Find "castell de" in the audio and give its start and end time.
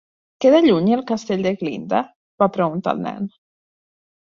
1.11-1.51